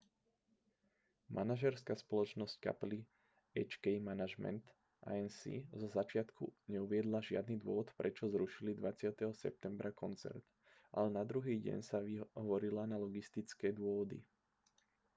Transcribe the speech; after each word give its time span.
manažérska 1.35 1.93
spoločnosť 2.03 2.55
kapely 2.65 2.99
hk 3.69 3.85
management 4.09 4.65
inc 5.17 5.37
zo 5.79 5.87
začiatku 5.97 6.43
neuviedla 6.73 7.19
žiadny 7.29 7.55
dôvod 7.63 7.87
prečo 7.99 8.23
zrušili 8.33 8.71
20. 8.79 9.13
septembra 9.43 9.91
koncert 10.01 10.41
ale 10.97 11.07
na 11.17 11.21
druhý 11.31 11.55
deň 11.67 11.79
sa 11.89 11.97
vyhovorila 12.07 12.83
na 12.91 12.97
logistické 13.03 13.67
dôvody 13.79 14.19